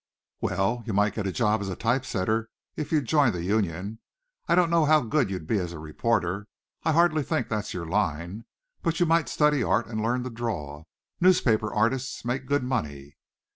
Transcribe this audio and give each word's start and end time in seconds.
"Well, 0.39 0.81
you 0.87 0.93
might 0.93 1.13
get 1.13 1.27
a 1.27 1.31
job 1.31 1.61
as 1.61 1.69
type 1.77 2.05
setter 2.05 2.49
if 2.75 2.91
you'd 2.91 3.05
join 3.05 3.33
the 3.33 3.43
union. 3.43 3.99
I 4.47 4.55
don't 4.55 4.71
know 4.71 4.85
how 4.85 5.01
good 5.01 5.29
you'd 5.29 5.45
be 5.45 5.59
as 5.59 5.73
a 5.73 5.77
reporter 5.77 6.47
I 6.83 6.91
hardly 6.93 7.21
think 7.21 7.49
that's 7.49 7.75
your 7.75 7.85
line. 7.85 8.45
But 8.81 8.99
you 8.99 9.05
might 9.05 9.29
study 9.29 9.61
art 9.61 9.85
and 9.85 10.01
learn 10.01 10.23
to 10.23 10.31
draw. 10.31 10.85
Newspaper 11.19 11.71
artists 11.71 12.25
make 12.25 12.47
good 12.47 12.63
money." 12.63 13.17